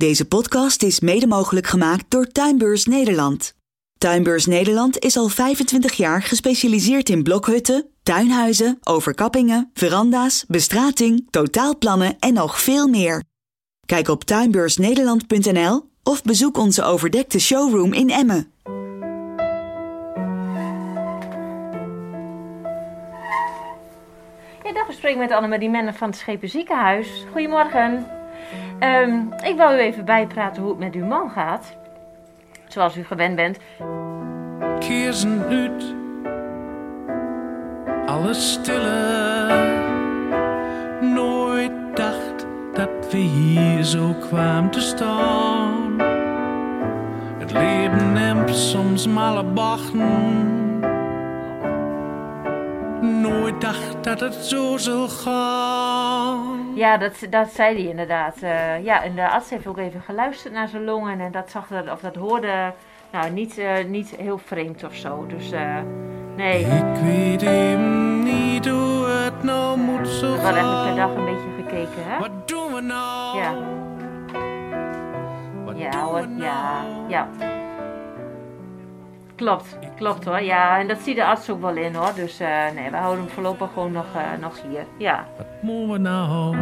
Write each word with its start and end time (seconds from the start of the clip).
Deze 0.00 0.28
podcast 0.28 0.82
is 0.82 1.00
mede 1.00 1.26
mogelijk 1.26 1.66
gemaakt 1.66 2.04
door 2.08 2.26
Tuinbeurs 2.26 2.84
Nederland. 2.84 3.54
Tuinbeurs 3.98 4.46
Nederland 4.46 4.98
is 4.98 5.16
al 5.16 5.28
25 5.28 5.92
jaar 5.92 6.22
gespecialiseerd 6.22 7.08
in 7.08 7.22
blokhutten, 7.22 7.86
tuinhuizen, 8.02 8.78
overkappingen, 8.82 9.70
veranda's, 9.74 10.44
bestrating, 10.48 11.26
totaalplannen 11.30 12.16
en 12.18 12.34
nog 12.34 12.60
veel 12.60 12.88
meer. 12.88 13.22
Kijk 13.86 14.08
op 14.08 14.24
tuinbeursnederland.nl 14.24 15.88
of 16.02 16.22
bezoek 16.22 16.56
onze 16.56 16.82
overdekte 16.82 17.38
showroom 17.38 17.92
in 17.92 18.10
Emmen. 18.10 18.52
Ja, 24.64 24.72
dag, 24.72 24.86
we 24.86 24.92
spreken 24.92 25.18
met 25.18 25.30
Annemarie 25.32 25.70
Menne 25.70 25.92
van 25.92 26.08
het 26.08 26.18
Schepen 26.18 26.48
Ziekenhuis. 26.48 27.24
Goedemorgen. 27.32 28.18
Um, 28.80 29.32
ik 29.42 29.56
wil 29.56 29.72
u 29.72 29.78
even 29.78 30.04
bijpraten 30.04 30.62
hoe 30.62 30.70
het 30.70 30.80
met 30.80 30.94
uw 30.94 31.06
man 31.06 31.30
gaat. 31.30 31.76
Zoals 32.68 32.96
u 32.96 33.04
gewend 33.04 33.36
bent. 33.36 33.58
Kiezen 34.78 35.44
uit. 35.48 35.94
Alles 38.06 38.52
stille. 38.52 39.48
Nooit 41.00 41.72
dacht 41.94 42.46
dat 42.72 43.10
we 43.10 43.18
hier 43.18 43.84
zo 43.84 44.14
kwamen 44.28 44.70
te 44.70 44.80
staan. 44.80 45.98
Het 47.38 47.52
leven 47.52 48.12
neemt 48.12 48.56
soms 48.56 49.06
malle 49.06 49.44
bachten 49.44 50.69
nooit 53.02 53.60
dacht 53.60 54.04
dat 54.04 54.20
het 54.20 54.34
zo 54.34 54.76
zou 54.76 55.08
gaan. 55.08 56.72
Ja, 56.74 56.96
dat, 56.96 57.12
dat 57.30 57.52
zei 57.52 57.74
hij 57.76 57.90
inderdaad. 57.90 58.36
Uh, 58.42 58.84
ja, 58.84 59.02
en 59.02 59.14
de 59.14 59.28
arts 59.28 59.50
heeft 59.50 59.66
ook 59.66 59.78
even 59.78 60.00
geluisterd 60.00 60.54
naar 60.54 60.68
zijn 60.68 60.84
longen 60.84 61.20
en 61.20 61.32
dat 61.32 61.50
zag 61.50 61.66
dat, 61.66 61.90
of 61.90 62.00
dat 62.00 62.14
hoorde, 62.14 62.72
nou, 63.12 63.30
niet, 63.30 63.58
uh, 63.58 63.84
niet 63.86 64.16
heel 64.16 64.38
vreemd 64.38 64.84
of 64.84 64.94
zo. 64.94 65.26
Dus 65.26 65.52
uh, 65.52 65.76
nee. 66.36 66.60
Ik 66.60 67.00
weet 67.02 67.40
hem 67.40 68.22
niet 68.22 68.68
hoe 68.68 69.06
het 69.06 69.42
nou 69.42 69.78
moet 69.78 70.08
zo 70.08 70.34
gaan. 70.34 70.54
We 70.54 70.60
hadden 70.60 70.86
per 70.86 70.96
dag 70.96 71.14
een 71.14 71.24
beetje 71.24 71.50
gekeken, 71.56 72.04
hè? 72.04 72.18
Wat 72.18 72.48
doen 72.48 72.74
we 72.74 72.80
nou? 72.80 73.38
Ja. 73.38 73.54
Wat 75.64 75.78
Ja 75.78 75.90
doen 75.90 76.14
we 76.14 76.26
nou? 76.26 76.42
ja, 76.42 76.84
ja. 77.08 77.28
Klopt, 79.40 79.78
klopt 79.96 80.24
hoor. 80.24 80.40
Ja, 80.40 80.78
en 80.78 80.88
dat 80.88 80.98
ziet 80.98 81.16
de 81.16 81.24
arts 81.24 81.50
ook 81.50 81.60
wel 81.60 81.76
in 81.76 81.94
hoor. 81.94 82.14
Dus 82.14 82.40
eh, 82.40 82.70
nee, 82.74 82.90
we 82.90 82.96
houden 82.96 83.24
hem 83.24 83.32
voorlopig 83.32 83.72
gewoon 83.72 83.92
nog, 83.92 84.14
eh, 84.14 84.38
nog 84.40 84.62
hier. 84.62 84.86
Ja. 84.98 85.28
Wat 85.36 85.46
moeten 85.62 85.92
we 85.92 85.98
nou? 85.98 86.56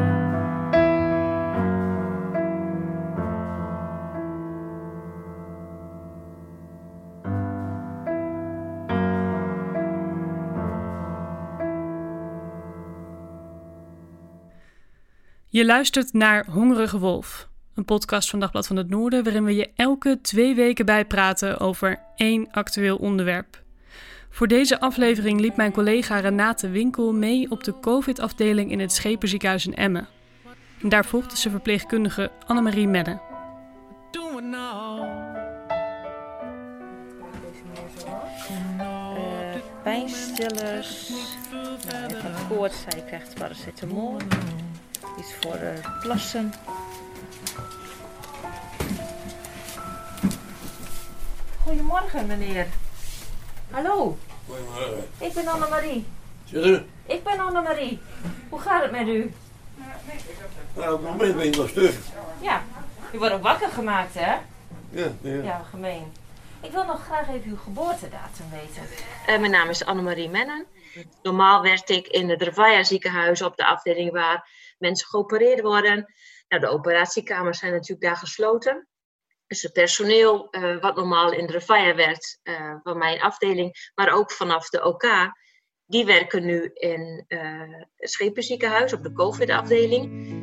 Je 15.47 15.65
luistert 15.65 16.13
naar 16.13 16.47
Hongerige 16.51 16.99
Wolf, 16.99 17.49
een 17.79 17.85
podcast 17.85 18.31
van 18.31 18.41
Dagblad 18.41 18.67
van 18.67 18.77
het 18.77 18.89
Noorden, 18.89 19.25
waarin 19.25 19.45
we 19.45 19.55
je 19.55 19.71
elke 19.75 20.19
twee 20.23 20.55
weken 20.55 20.87
bijpraten 20.87 21.59
over 21.59 22.01
één 22.17 22.49
actueel 22.51 22.97
onderwerp. 22.97 23.63
Voor 24.31 24.49
deze 24.49 24.81
aflevering 24.81 25.41
liep 25.41 25.57
mijn 25.57 25.73
collega 25.73 26.19
Renate 26.19 26.69
Winkel 26.71 27.13
mee 27.13 27.51
op 27.51 27.65
de 27.65 27.81
COVID-afdeling 27.81 28.71
in 28.71 28.81
het 28.81 28.93
Schepenziekenhuis 28.93 29.67
in 29.67 29.75
Emmen. 29.75 30.09
En 30.83 30.89
daar 30.89 31.05
volgde 31.05 31.37
ze 31.37 31.51
verpleegkundige 31.51 32.31
Annemarie 32.47 32.89
Medde. 32.89 33.11
Wat 33.11 34.13
doen 34.13 34.35
we 34.35 34.41
nou? 34.41 35.01
Eh, 38.79 39.61
pijnstillers. 39.83 41.11
Nou, 41.91 42.05
even 42.05 42.35
een 42.35 42.49
koorts. 42.49 42.85
Hij 42.89 43.03
krijgt 43.07 43.35
paracetamol. 43.35 44.17
Iets 45.19 45.35
voor 45.41 45.55
eh, 45.55 46.01
plassen. 46.01 46.53
Goedemorgen 51.89 52.27
meneer. 52.27 52.67
Hallo. 53.71 54.19
Goedemorgen. 54.47 55.09
Ik 55.19 55.33
ben 55.33 55.47
Annemarie. 55.47 56.07
Zeg 56.45 56.65
u? 56.65 56.83
Ik 57.07 57.25
ben 57.25 57.39
Annemarie. 57.39 57.99
Hoe 58.49 58.61
gaat 58.61 58.83
het 58.83 58.91
met 58.91 59.07
u? 59.07 59.33
Nou, 60.77 60.95
op 60.95 61.01
het 61.01 61.11
moment 61.11 61.37
ben 61.37 61.45
je 61.45 61.57
nog 61.57 61.69
stuk. 61.69 61.95
Ja. 62.41 62.63
U 63.13 63.19
wordt 63.19 63.35
ook 63.35 63.43
wakker 63.43 63.69
gemaakt 63.69 64.15
hè? 64.15 64.33
Ja, 64.91 65.13
ja. 65.21 65.43
Ja, 65.43 65.63
gemeen. 65.71 66.13
Ik 66.63 66.71
wil 66.71 66.85
nog 66.85 67.05
graag 67.05 67.29
even 67.29 67.51
uw 67.51 67.57
geboortedatum 67.57 68.47
weten. 68.51 68.83
Eh, 69.27 69.39
mijn 69.39 69.53
naam 69.53 69.69
is 69.69 69.85
Annemarie 69.85 70.29
Mennen. 70.29 70.67
Normaal 71.23 71.63
werkte 71.63 71.95
ik 71.95 72.07
in 72.07 72.31
het 72.31 72.43
Revaya 72.43 72.85
ziekenhuis 72.85 73.43
op 73.43 73.57
de 73.57 73.67
afdeling 73.67 74.13
waar 74.13 74.49
mensen 74.79 75.09
geopereerd 75.09 75.61
worden. 75.61 76.15
Nou, 76.49 76.63
de 76.63 76.69
operatiekamers 76.69 77.59
zijn 77.59 77.73
natuurlijk 77.73 78.01
daar 78.01 78.17
gesloten. 78.17 78.89
Dus 79.49 79.63
het 79.63 79.73
personeel 79.73 80.51
eh, 80.51 80.81
wat 80.81 80.97
normaal 80.97 81.33
in 81.33 81.47
de 81.47 81.53
Revaya 81.53 81.95
werkt 81.95 82.41
eh, 82.43 82.75
van 82.83 82.99
mijn 82.99 83.21
afdeling, 83.21 83.91
maar 83.95 84.13
ook 84.13 84.33
vanaf 84.33 84.69
de 84.69 84.85
OK, 84.85 85.05
die 85.87 86.05
werken 86.05 86.45
nu 86.45 86.71
in 86.73 87.25
eh, 87.29 87.41
het 87.97 88.11
Schepenziekenhuis 88.11 88.93
op 88.93 89.03
de 89.03 89.13
COVID-afdeling. 89.13 90.37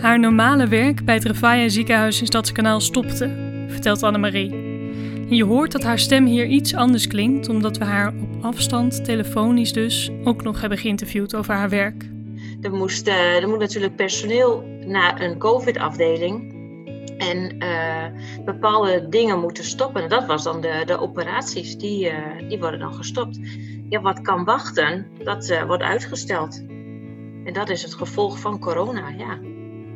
Haar 0.00 0.18
normale 0.18 0.68
werk 0.68 1.04
bij 1.04 1.14
het 1.14 1.24
Revaya 1.24 1.68
ziekenhuis 1.68 2.20
in 2.20 2.26
Stadskanaal 2.26 2.80
stopte, 2.80 3.66
vertelt 3.68 4.02
Annemarie. 4.02 4.50
En 4.50 5.36
je 5.36 5.44
hoort 5.44 5.72
dat 5.72 5.82
haar 5.82 5.98
stem 5.98 6.26
hier 6.26 6.46
iets 6.46 6.74
anders 6.74 7.06
klinkt, 7.06 7.48
omdat 7.48 7.78
we 7.78 7.84
haar 7.84 8.08
op 8.08 8.44
afstand, 8.44 9.04
telefonisch 9.04 9.72
dus, 9.72 10.10
ook 10.24 10.42
nog 10.42 10.60
hebben 10.60 10.78
geïnterviewd 10.78 11.34
over 11.34 11.54
haar 11.54 11.68
werk. 11.68 12.12
Er, 12.64 12.72
moest, 12.72 13.08
eh, 13.08 13.42
er 13.42 13.48
moet 13.48 13.58
natuurlijk 13.58 13.96
personeel 13.96 14.64
naar 14.86 15.20
een 15.20 15.38
COVID-afdeling. 15.38 16.52
En 17.18 17.58
eh, 17.58 18.04
bepaalde 18.44 19.08
dingen 19.08 19.40
moeten 19.40 19.64
stoppen. 19.64 20.02
En 20.02 20.08
dat 20.08 20.26
was 20.26 20.42
dan 20.42 20.60
de, 20.60 20.82
de 20.86 21.00
operaties, 21.00 21.76
die, 21.76 22.08
eh, 22.08 22.48
die 22.48 22.58
worden 22.58 22.80
dan 22.80 22.94
gestopt. 22.94 23.38
Ja, 23.88 24.00
wat 24.00 24.20
kan 24.20 24.44
wachten, 24.44 25.06
dat 25.24 25.62
wordt 25.66 25.82
uitgesteld. 25.82 26.62
En 27.44 27.52
dat 27.52 27.68
is 27.68 27.82
het 27.82 27.94
gevolg 27.94 28.38
van 28.38 28.58
corona, 28.58 29.08
ja. 29.08 29.38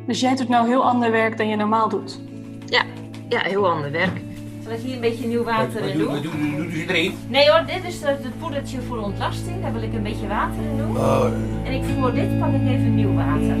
Dus 0.05 0.19
jij 0.19 0.35
doet 0.35 0.49
nou 0.49 0.67
heel 0.67 0.83
ander 0.83 1.11
werk 1.11 1.37
dan 1.37 1.47
je 1.47 1.55
normaal 1.55 1.89
doet. 1.89 2.19
Ja, 2.65 2.83
ja 3.29 3.41
heel 3.41 3.69
ander 3.69 3.91
werk. 3.91 4.21
Zal 4.69 4.77
ik 4.77 4.83
hier 4.83 4.95
een 4.95 5.01
beetje 5.01 5.27
nieuw 5.27 5.43
water 5.43 5.83
in 5.83 5.97
doen? 5.97 6.21
Doe 6.21 6.77
je 6.77 6.85
erin? 6.87 7.13
Nee 7.27 7.49
hoor, 7.49 7.65
dit 7.65 7.83
is 7.83 8.01
het 8.01 8.39
poedertje 8.39 8.81
voor 8.81 8.97
ontlasting. 8.97 9.61
Daar 9.61 9.73
wil 9.73 9.81
ik 9.81 9.93
een 9.93 10.03
beetje 10.03 10.27
water 10.27 10.63
in 10.63 10.77
doen. 10.77 10.97
Oh, 10.97 11.25
En 11.63 11.73
ik 11.73 11.83
voor 11.99 12.13
dit 12.13 12.39
pak 12.39 12.53
ik 12.53 12.67
even 12.67 12.95
nieuw 12.95 13.13
water. 13.13 13.55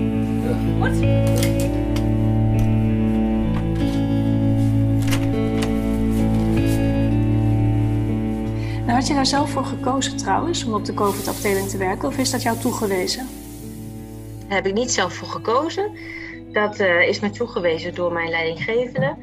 Goed? 0.79 0.99
Nou, 8.85 8.91
had 8.91 9.07
je 9.07 9.13
daar 9.13 9.25
zelf 9.25 9.49
voor 9.49 9.65
gekozen 9.65 10.17
trouwens, 10.17 10.63
om 10.63 10.73
op 10.73 10.85
de 10.85 10.93
COVID-afdeling 10.93 11.69
te 11.69 11.77
werken, 11.77 12.07
of 12.07 12.17
is 12.17 12.31
dat 12.31 12.41
jou 12.41 12.57
toegewezen? 12.57 13.27
Daar 14.47 14.57
heb 14.57 14.65
ik 14.65 14.73
niet 14.73 14.91
zelf 14.91 15.13
voor 15.13 15.27
gekozen. 15.27 15.91
Dat 16.51 16.79
eh, 16.79 17.07
is 17.07 17.19
me 17.19 17.29
toegewezen 17.29 17.95
door 17.95 18.13
mijn 18.13 18.29
leidinggevende. 18.29 19.15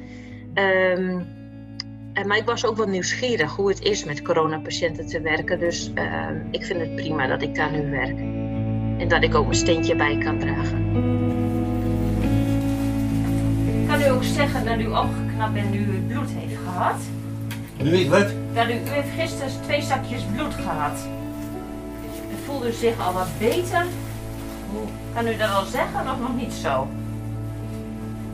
Ehm, 0.54 1.18
eh, 1.18 1.35
maar 2.24 2.36
ik 2.36 2.44
was 2.44 2.64
ook 2.66 2.76
wel 2.76 2.86
nieuwsgierig 2.86 3.56
hoe 3.56 3.68
het 3.68 3.82
is 3.82 4.04
met 4.04 4.22
coronapatiënten 4.22 5.06
te 5.06 5.20
werken. 5.20 5.58
Dus 5.58 5.90
ehm, 5.94 6.34
ik 6.50 6.64
vind 6.64 6.80
het 6.80 6.94
prima 6.94 7.26
dat 7.26 7.42
ik 7.42 7.54
daar 7.54 7.70
nu 7.70 7.90
werk. 7.90 8.18
En 8.98 9.08
dat 9.08 9.22
ik 9.22 9.34
ook 9.34 9.44
mijn 9.44 9.56
steentje 9.56 9.96
bij 9.96 10.18
kan 10.18 10.38
dragen. 10.38 10.84
Kan 13.86 14.00
u 14.00 14.08
ook 14.08 14.24
zeggen 14.24 14.64
dat 14.64 14.78
u 14.78 14.86
opgeknapt 14.86 15.52
bent 15.52 15.70
nu 15.70 15.78
u 15.78 16.00
bloed 16.08 16.30
heeft 16.30 16.60
gehad? 16.64 16.96
Nu 17.82 17.90
weet 17.90 18.08
wat? 18.08 18.32
Dat 18.54 18.68
u, 18.68 18.72
u 18.72 18.88
heeft 18.88 19.08
gisteren 19.18 19.62
twee 19.62 19.82
zakjes 19.82 20.22
bloed 20.34 20.54
gehad. 20.54 21.08
En 22.30 22.38
voelde 22.44 22.68
u 22.68 22.72
zich 22.72 23.06
al 23.06 23.12
wat 23.12 23.28
beter? 23.38 23.84
Kan 25.14 25.26
u 25.26 25.36
dat 25.36 25.50
al 25.50 25.64
zeggen 25.64 26.00
of 26.00 26.20
nog 26.20 26.36
niet 26.36 26.52
zo? 26.52 26.88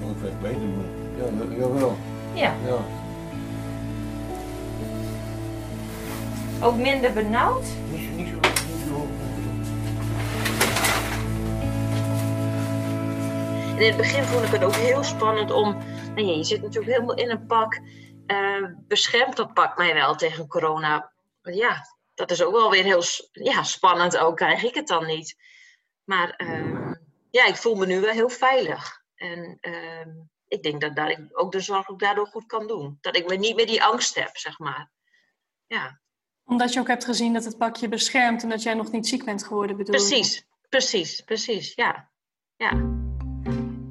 Ik 0.01 0.17
weet 0.23 0.41
beter, 0.41 0.61
maar 0.61 0.85
ja, 1.17 1.25
ja, 1.25 1.57
jawel. 1.57 1.97
Ja. 2.35 2.53
Ja. 2.67 3.02
Ook 6.63 6.77
minder 6.77 7.13
benauwd? 7.13 7.65
Niet, 7.91 8.11
niet 8.11 8.29
zo, 8.29 8.35
niet 8.35 8.83
zo. 8.87 9.07
En 13.71 13.79
in 13.79 13.87
het 13.87 13.97
begin 13.97 14.25
vond 14.25 14.45
ik 14.45 14.51
het 14.51 14.65
ook 14.65 14.75
heel 14.75 15.03
spannend 15.03 15.51
om. 15.51 15.77
Nou 16.15 16.27
ja, 16.27 16.37
je 16.37 16.45
zit 16.45 16.63
natuurlijk 16.63 16.93
helemaal 16.93 17.17
in 17.17 17.31
een 17.31 17.47
pak. 17.47 17.81
eh, 18.27 18.65
beschermt 18.89 19.37
dat 19.37 19.55
pak 19.55 19.77
mij 19.77 19.95
wel 19.95 20.15
tegen 20.15 20.47
corona? 20.47 21.13
Maar 21.43 21.55
ja, 21.55 21.87
dat 22.15 22.31
is 22.31 22.43
ook 22.43 22.53
wel 22.53 22.71
weer 22.71 22.85
heel 22.85 23.03
ja, 23.33 23.63
spannend. 23.63 24.19
Ook 24.19 24.37
krijg 24.37 24.63
ik 24.63 24.75
het 24.75 24.87
dan 24.87 25.07
niet. 25.07 25.37
Maar 26.05 26.31
ehm, 26.31 26.95
ja, 27.31 27.47
ik 27.47 27.57
voel 27.57 27.75
me 27.75 27.87
nu 27.87 28.01
wel 28.01 28.13
heel 28.13 28.29
veilig. 28.29 29.03
En 29.15 29.57
ehm, 29.61 30.11
ik 30.49 30.63
denk 30.63 30.81
dat, 30.81 30.97
dat 30.97 31.09
ik 31.09 31.19
ook 31.33 31.53
de 31.53 31.61
zorg 31.61 31.89
ook 31.89 32.01
daardoor 32.01 32.27
goed 32.27 32.47
kan 32.47 32.67
doen. 32.67 32.99
Dat 33.01 33.17
ik 33.17 33.29
me 33.29 33.37
niet 33.37 33.57
meer 33.57 33.67
die 33.67 33.83
angst 33.83 34.15
heb, 34.15 34.37
zeg 34.37 34.59
maar. 34.59 34.91
Ja, 35.67 36.01
Omdat 36.45 36.73
je 36.73 36.81
ook 36.81 36.89
hebt 36.89 37.05
gezien 37.05 37.33
dat 37.33 37.45
het 37.45 37.59
pakje 37.59 37.89
beschermt 37.89 38.43
en 38.43 38.49
dat 38.49 38.63
jij 38.63 38.75
nog 38.75 38.91
niet 38.91 39.07
ziek 39.07 39.25
bent 39.25 39.45
geworden, 39.45 39.77
bedoel 39.77 39.95
je? 39.95 40.01
precies. 40.01 40.47
Precies, 40.69 41.21
precies. 41.21 41.73
Ja. 41.75 42.09
ja. 42.57 42.73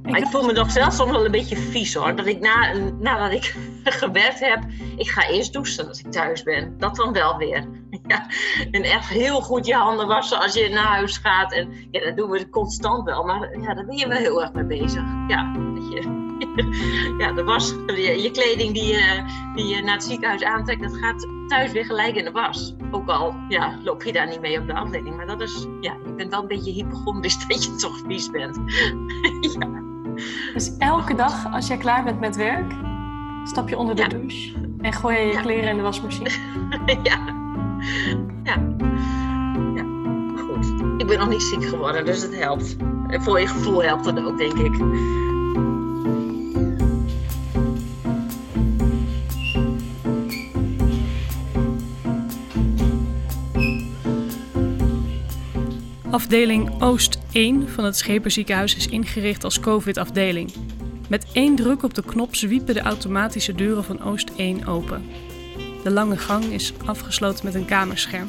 Maar 0.01 0.19
ik 0.19 0.27
voel 0.27 0.45
me 0.45 0.53
nog 0.53 0.71
zelfs 0.71 0.95
soms 0.95 1.11
wel 1.11 1.25
een 1.25 1.31
beetje 1.31 1.57
vies 1.57 1.93
hoor. 1.93 2.15
Dat 2.15 2.25
ik 2.25 2.39
na, 2.39 2.73
nadat 2.99 3.31
ik 3.31 3.55
gewerkt 3.83 4.39
heb, 4.39 4.63
ik 4.97 5.09
ga 5.09 5.27
eerst 5.27 5.53
douchen 5.53 5.87
als 5.87 5.99
ik 5.99 6.11
thuis 6.11 6.43
ben. 6.43 6.77
Dat 6.77 6.95
dan 6.95 7.13
wel 7.13 7.37
weer. 7.37 7.67
Ja. 8.07 8.27
En 8.71 8.83
echt 8.83 9.09
heel 9.09 9.41
goed 9.41 9.65
je 9.65 9.73
handen 9.73 10.07
wassen 10.07 10.39
als 10.39 10.53
je 10.53 10.69
naar 10.69 10.85
huis 10.85 11.17
gaat. 11.17 11.53
En 11.53 11.87
ja, 11.91 11.99
dat 11.99 12.17
doen 12.17 12.29
we 12.29 12.49
constant 12.49 13.03
wel. 13.03 13.23
Maar 13.23 13.59
ja, 13.61 13.73
daar 13.73 13.85
ben 13.85 13.97
je 13.97 14.07
wel 14.07 14.17
heel 14.17 14.41
erg 14.41 14.53
mee 14.53 14.63
bezig. 14.63 15.03
Ja, 15.27 15.53
dat 15.53 15.91
je, 15.91 16.20
ja 17.23 17.31
de 17.31 17.43
was, 17.43 17.75
je, 17.87 18.21
je 18.21 18.31
kleding 18.31 18.73
die 18.73 18.85
je, 18.87 19.23
die 19.55 19.67
je 19.67 19.81
naar 19.83 19.93
het 19.93 20.03
ziekenhuis 20.03 20.43
aantrekt, 20.43 20.81
dat 20.81 20.97
gaat 20.97 21.27
thuis 21.47 21.71
weer 21.71 21.85
gelijk 21.85 22.15
in 22.15 22.23
de 22.23 22.31
was. 22.31 22.75
Ook 22.91 23.09
al 23.09 23.35
ja, 23.49 23.77
loop 23.83 24.03
je 24.03 24.11
daar 24.13 24.27
niet 24.27 24.41
mee 24.41 24.59
op 24.59 24.67
de 24.67 24.73
afdeling. 24.73 25.15
Maar 25.15 25.27
dat 25.27 25.41
is, 25.41 25.67
ja, 25.81 25.93
je 26.05 26.13
bent 26.13 26.29
wel 26.31 26.41
een 26.41 26.47
beetje 26.47 26.71
hypochondrisch 26.71 27.37
dat 27.47 27.63
je 27.63 27.75
toch 27.75 27.99
vies 28.07 28.29
bent. 28.29 28.59
ja. 29.59 29.69
Dus 30.53 30.77
elke 30.77 31.15
dag 31.15 31.53
als 31.53 31.67
jij 31.67 31.77
klaar 31.77 32.03
bent 32.03 32.19
met 32.19 32.35
werk, 32.35 32.73
stap 33.43 33.69
je 33.69 33.77
onder 33.77 33.95
de 33.95 34.01
Ja. 34.01 34.07
douche 34.07 34.51
en 34.81 34.93
gooi 34.93 35.17
je 35.17 35.25
je 35.25 35.33
Ja. 35.33 35.41
kleren 35.41 35.69
in 35.69 35.75
de 35.77 35.81
wasmachine. 35.81 36.29
ja. 37.03 37.19
Ja. 38.43 38.75
Ja. 39.75 39.85
Goed. 40.37 40.65
Ik 40.97 41.07
ben 41.07 41.19
nog 41.19 41.29
niet 41.29 41.41
ziek 41.41 41.63
geworden, 41.65 42.05
dus 42.05 42.21
het 42.21 42.35
helpt. 42.35 42.75
Voor 43.07 43.39
je 43.39 43.47
gevoel 43.47 43.83
helpt 43.83 44.05
het 44.05 44.23
ook, 44.25 44.37
denk 44.37 44.53
ik. 44.53 44.75
Afdeling 56.11 56.81
Oost 56.81 57.19
1 57.31 57.69
van 57.69 57.83
het 57.83 57.97
Scheperziekenhuis 57.97 58.75
is 58.75 58.87
ingericht 58.87 59.43
als 59.43 59.59
COVID-afdeling. 59.59 60.53
Met 61.09 61.25
één 61.33 61.55
druk 61.55 61.83
op 61.83 61.93
de 61.93 62.03
knop 62.03 62.35
zwiepen 62.35 62.73
de 62.73 62.81
automatische 62.81 63.55
deuren 63.55 63.83
van 63.83 64.03
Oost 64.03 64.31
1 64.35 64.65
open. 64.67 65.03
De 65.83 65.91
lange 65.91 66.17
gang 66.17 66.43
is 66.43 66.73
afgesloten 66.85 67.45
met 67.45 67.55
een 67.55 67.65
kamerscherm. 67.65 68.27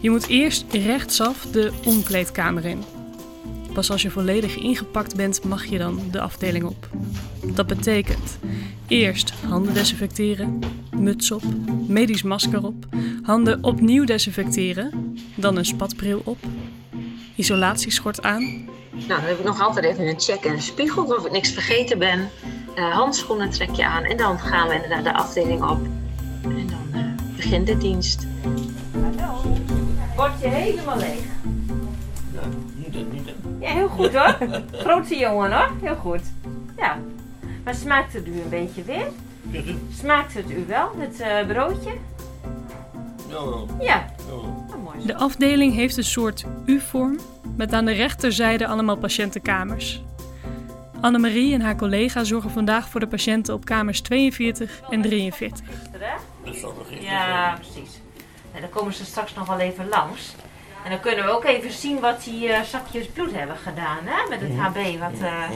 Je 0.00 0.10
moet 0.10 0.26
eerst 0.26 0.64
rechtsaf 0.72 1.46
de 1.52 1.72
omkleedkamer 1.84 2.64
in. 2.64 2.82
Pas 3.72 3.90
als 3.90 4.02
je 4.02 4.10
volledig 4.10 4.56
ingepakt 4.56 5.16
bent, 5.16 5.44
mag 5.44 5.64
je 5.64 5.78
dan 5.78 6.00
de 6.10 6.20
afdeling 6.20 6.64
op. 6.64 6.88
Dat 7.54 7.66
betekent 7.66 8.38
eerst 8.86 9.30
handen 9.30 9.74
desinfecteren, 9.74 10.58
muts 10.96 11.30
op, 11.30 11.42
medisch 11.86 12.22
masker 12.22 12.64
op, 12.64 12.86
handen 13.22 13.64
opnieuw 13.64 14.04
desinfecteren, 14.04 15.16
dan 15.34 15.56
een 15.56 15.64
spatbril 15.64 16.22
op, 16.24 16.38
isolatieschort 17.40 18.22
aan, 18.22 18.42
Nou, 18.90 19.06
dan 19.06 19.20
heb 19.20 19.38
ik 19.38 19.44
nog 19.44 19.60
altijd 19.60 19.84
even 19.84 20.06
een 20.06 20.20
check 20.20 20.44
en 20.44 20.52
een 20.52 20.62
spiegel 20.62 21.04
of 21.04 21.24
ik 21.24 21.32
niks 21.32 21.50
vergeten 21.50 21.98
ben. 21.98 22.30
Eh, 22.74 22.92
handschoenen 22.92 23.50
trek 23.50 23.70
je 23.70 23.84
aan 23.84 24.04
en 24.04 24.16
dan 24.16 24.38
gaan 24.38 24.68
we 24.68 24.74
inderdaad 24.74 25.04
de 25.04 25.14
afdeling 25.14 25.62
op. 25.62 25.80
En 26.42 26.66
dan 26.66 27.00
eh, 27.00 27.36
begint 27.36 27.66
de 27.66 27.76
dienst. 27.76 28.26
Word 30.16 30.40
je 30.40 30.48
helemaal 30.48 30.96
leeg. 30.96 31.24
Ja, 32.32 32.40
niet 32.74 32.92
dat, 32.92 33.12
niet 33.12 33.24
dat. 33.24 33.34
Ja, 33.60 33.68
heel 33.68 33.88
goed 33.88 34.14
hoor. 34.14 34.36
Grote 34.84 35.16
jongen 35.16 35.52
hoor. 35.52 35.70
Heel 35.82 35.96
goed. 35.96 36.22
Ja. 36.76 36.98
Maar 37.64 37.74
smaakt 37.74 38.12
het 38.12 38.26
u 38.26 38.32
een 38.32 38.48
beetje 38.48 38.82
weer? 38.82 39.06
Smaakt 40.00 40.34
het 40.34 40.50
u 40.50 40.64
wel, 40.66 40.90
het 40.96 41.20
eh, 41.20 41.46
broodje? 41.46 41.92
Ja. 43.80 44.14
mooi. 44.30 44.59
De 45.06 45.14
afdeling 45.14 45.74
heeft 45.74 45.96
een 45.96 46.04
soort 46.04 46.44
U-vorm 46.66 47.18
met 47.56 47.72
aan 47.72 47.84
de 47.84 47.92
rechterzijde 47.92 48.66
allemaal 48.66 48.96
patiëntenkamers. 48.96 50.02
Annemarie 51.00 51.54
en 51.54 51.60
haar 51.60 51.76
collega 51.76 52.24
zorgen 52.24 52.50
vandaag 52.50 52.88
voor 52.88 53.00
de 53.00 53.06
patiënten 53.06 53.54
op 53.54 53.64
kamers 53.64 54.00
42 54.00 54.80
en 54.90 55.02
43. 55.02 55.66
Dat 56.44 56.56
zal 56.56 56.74
nog 56.78 56.90
even 56.90 57.04
Ja, 57.04 57.58
precies. 57.60 58.00
En 58.54 58.60
dan 58.60 58.70
komen 58.70 58.94
ze 58.94 59.04
straks 59.04 59.34
nog 59.34 59.46
wel 59.46 59.58
even 59.58 59.88
langs. 59.88 60.34
En 60.84 60.90
dan 60.90 61.00
kunnen 61.00 61.24
we 61.24 61.30
ook 61.30 61.44
even 61.44 61.72
zien 61.72 62.00
wat 62.00 62.24
die 62.24 62.48
eh, 62.48 62.62
zakjes 62.62 63.06
bloed 63.06 63.32
hebben 63.32 63.56
gedaan, 63.56 63.98
hè? 64.04 64.28
Met 64.28 64.40
het 64.40 64.56
HB. 64.56 64.98
Wat, 64.98 65.20
eh, 65.20 65.50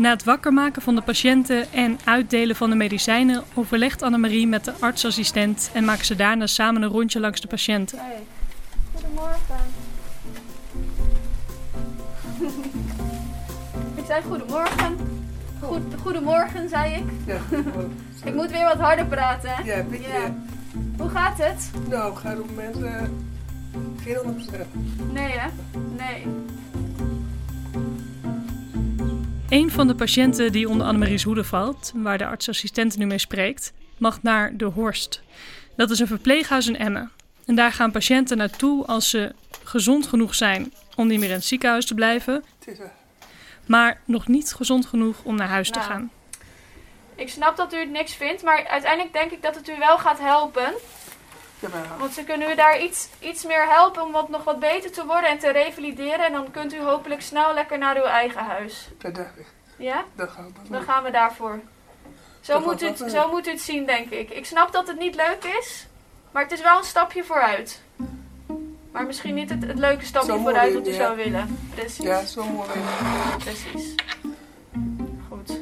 Na 0.00 0.10
het 0.10 0.24
wakker 0.24 0.52
maken 0.52 0.82
van 0.82 0.94
de 0.94 1.00
patiënten 1.00 1.72
en 1.72 1.98
uitdelen 2.04 2.56
van 2.56 2.70
de 2.70 2.76
medicijnen 2.76 3.42
overlegt 3.54 4.02
Annemarie 4.02 4.46
met 4.46 4.64
de 4.64 4.72
artsassistent 4.80 5.70
en 5.74 5.84
maken 5.84 6.04
ze 6.04 6.16
daarna 6.16 6.46
samen 6.46 6.82
een 6.82 6.88
rondje 6.88 7.20
langs 7.20 7.40
de 7.40 7.48
patiënten. 7.48 7.98
Goedemorgen. 8.94 9.56
ik 14.00 14.04
zei 14.06 14.22
goedemorgen. 14.22 14.96
Goed, 15.62 15.82
goedemorgen, 16.02 16.68
zei 16.68 16.94
ik. 16.94 17.04
Ja, 17.26 17.38
Ik 18.28 18.34
moet 18.34 18.50
weer 18.50 18.64
wat 18.64 18.78
harder 18.78 19.06
praten. 19.06 19.50
hè? 19.50 19.62
ja, 19.62 19.84
weet 19.86 20.04
je, 20.04 20.08
Ja. 20.08 20.34
Hoe 20.98 21.10
gaat 21.10 21.38
het? 21.38 21.70
nou, 21.88 22.16
gaat 22.16 22.38
op 22.38 22.46
het 22.46 22.56
moment 22.56 22.82
eh, 22.82 23.02
geen 24.04 24.16
100%. 24.16 25.12
Nee, 25.12 25.32
hè? 25.32 25.48
Nee. 25.96 26.26
Een 29.50 29.70
van 29.70 29.86
de 29.86 29.94
patiënten 29.94 30.52
die 30.52 30.68
onder 30.68 30.86
Annemarie's 30.86 31.22
hoede 31.22 31.44
valt, 31.44 31.92
waar 31.94 32.18
de 32.18 32.26
artsassistent 32.26 32.96
nu 32.96 33.06
mee 33.06 33.18
spreekt, 33.18 33.72
mag 33.98 34.22
naar 34.22 34.56
de 34.56 34.64
Horst. 34.64 35.22
Dat 35.76 35.90
is 35.90 35.98
een 35.98 36.06
verpleeghuis 36.06 36.66
in 36.66 36.76
Emmen. 36.76 37.10
En 37.46 37.54
daar 37.54 37.72
gaan 37.72 37.90
patiënten 37.90 38.36
naartoe 38.36 38.86
als 38.86 39.10
ze 39.10 39.34
gezond 39.64 40.06
genoeg 40.06 40.34
zijn 40.34 40.72
om 40.96 41.06
niet 41.06 41.18
meer 41.18 41.28
in 41.28 41.34
het 41.34 41.44
ziekenhuis 41.44 41.86
te 41.86 41.94
blijven, 41.94 42.34
Het 42.34 42.68
is, 42.68 42.78
eh, 42.78 42.86
maar 43.66 44.00
nog 44.04 44.28
niet 44.28 44.52
gezond 44.54 44.86
genoeg 44.86 45.16
om 45.22 45.34
naar 45.36 45.48
huis 45.48 45.70
te 45.70 45.78
Nou. 45.78 45.90
gaan. 45.90 46.10
Ik 47.14 47.28
snap 47.28 47.56
dat 47.56 47.72
u 47.74 47.76
het 47.78 47.90
niks 47.90 48.14
vindt, 48.14 48.42
maar 48.42 48.66
uiteindelijk 48.66 49.12
denk 49.12 49.30
ik 49.30 49.42
dat 49.42 49.54
het 49.54 49.68
u 49.68 49.78
wel 49.78 49.98
gaat 49.98 50.18
helpen. 50.18 50.72
Jawel, 51.60 51.82
Want 51.98 52.12
ze 52.12 52.24
kunnen 52.24 52.50
u 52.50 52.54
daar 52.54 52.80
iets, 52.80 53.08
iets 53.18 53.44
meer 53.44 53.68
helpen 53.68 54.02
om 54.02 54.12
wat, 54.12 54.28
nog 54.28 54.44
wat 54.44 54.58
beter 54.58 54.90
te 54.90 55.06
worden 55.06 55.30
en 55.30 55.38
te 55.38 55.50
revalideren. 55.50 56.26
En 56.26 56.32
dan 56.32 56.50
kunt 56.50 56.74
u 56.74 56.80
hopelijk 56.80 57.22
snel 57.22 57.54
lekker 57.54 57.78
naar 57.78 57.96
uw 57.96 58.02
eigen 58.02 58.44
huis. 58.44 58.88
dat 58.98 59.14
dacht 59.14 59.38
ik. 59.38 59.46
Ja? 59.76 60.04
Dat 60.14 60.28
gaat 60.28 60.44
wel. 60.54 60.70
Dan 60.70 60.82
gaan 60.82 61.04
we 61.04 61.10
daarvoor. 61.10 61.60
Zo 62.40 62.52
Dat 62.52 62.64
moet, 62.64 62.82
u 62.82 62.86
het, 62.86 62.98
wel 62.98 63.08
zo 63.08 63.30
moet 63.30 63.46
u 63.46 63.50
het 63.50 63.60
zien, 63.60 63.86
denk 63.86 64.10
ik. 64.10 64.30
Ik 64.30 64.46
snap 64.46 64.72
dat 64.72 64.86
het 64.86 64.98
niet 64.98 65.14
leuk 65.14 65.44
is, 65.44 65.86
maar 66.30 66.42
het 66.42 66.52
is 66.52 66.62
wel 66.62 66.78
een 66.78 66.84
stapje 66.84 67.24
vooruit. 67.24 67.82
Maar 68.92 69.06
misschien 69.06 69.34
niet 69.34 69.50
het, 69.50 69.66
het 69.66 69.78
leuke 69.78 70.04
stapje 70.04 70.32
Zo 70.32 70.38
vooruit 70.38 70.74
wat 70.74 70.86
u 70.86 70.90
ja. 70.90 70.96
zou 70.96 71.16
willen. 71.16 71.58
Precies. 71.74 72.04
Ja, 72.04 72.24
zo 72.24 72.44
mooi. 72.44 72.68
Precies. 73.38 73.94
Goed. 75.28 75.58